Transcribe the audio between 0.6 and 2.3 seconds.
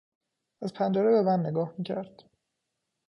از پنجره به من نگاه میکرد.